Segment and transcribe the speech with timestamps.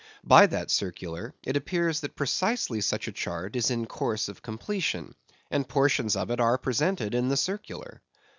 [0.23, 5.13] By that circular, it appears that precisely such a chart is in course of completion;
[5.51, 8.01] and portions of it are presented in the circular.